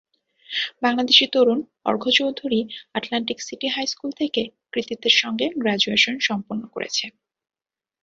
[0.83, 2.59] বাংলাদেশি তরুণ Arghya Chowdhury
[2.95, 4.41] Atlantic City high school থেকে
[4.73, 7.05] কৃতিত্বের সঙ্গে গ্র্যাজুয়েশন সম্পন্ন করেছে।